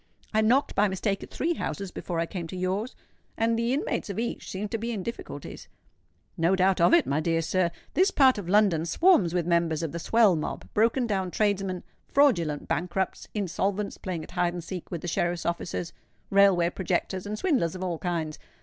[0.33, 2.95] "I knocked by mistake at three houses before I came to yours,
[3.37, 5.67] and the inmates of each seemed to be in difficulties."
[6.35, 7.69] "No doubt of it, my dear sir.
[7.93, 12.67] This part of London swarms with members of the Swell Mob, broken down tradesmen, fraudulent
[12.67, 15.93] bankrupts, insolvents playing at hide and seek with the sheriff's officers,
[16.31, 18.39] railway projectors, and swindlers of all kinds.